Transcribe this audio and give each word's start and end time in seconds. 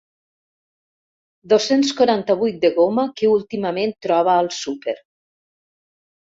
Dos-cents 1.51 1.91
quaranta-vuit 1.99 2.57
de 2.63 2.71
goma 2.79 3.05
que 3.21 3.29
últimament 3.35 3.95
troba 4.07 4.35
al 4.39 4.51
súper. 4.63 4.97